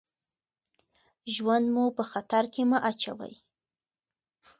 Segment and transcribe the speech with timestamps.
[1.33, 3.35] ژوند مو په خطر کې مه اچوئ.